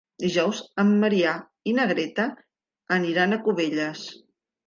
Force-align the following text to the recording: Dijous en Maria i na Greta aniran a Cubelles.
Dijous 0.21 0.61
en 0.83 0.93
Maria 1.01 1.33
i 1.71 1.75
na 1.79 1.85
Greta 1.91 2.25
aniran 2.97 3.35
a 3.35 3.39
Cubelles. 3.49 4.09